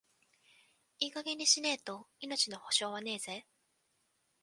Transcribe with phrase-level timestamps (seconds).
[0.97, 3.45] いい加減にしねえと、命の保証はねえぜ。